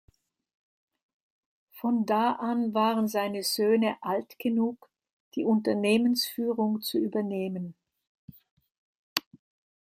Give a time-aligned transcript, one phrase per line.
[1.69, 4.89] Von da an waren seine Söhne alt genug
[5.35, 7.75] die Unternehmensführung zu übernehmen.